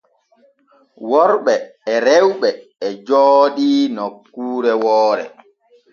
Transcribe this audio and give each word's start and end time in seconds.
Worɓe 1.09 1.53
e 1.93 1.93
rewɓe 2.05 2.49
e 2.85 2.87
jooɗodii 3.05 3.81
nokkure 3.95 4.73
woore. 4.83 5.25